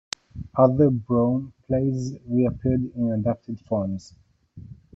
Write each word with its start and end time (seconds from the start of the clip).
Other 0.57 0.89
Brome 0.89 1.53
plays 1.67 2.17
reappeared 2.25 2.89
in 2.95 3.11
adapted 3.11 3.59
forms. 3.59 4.15